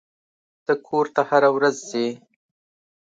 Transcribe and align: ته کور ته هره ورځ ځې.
ته 0.65 0.73
کور 0.87 1.05
ته 1.15 1.21
هره 1.29 1.49
ورځ 1.55 1.75
ځې. 1.91 2.07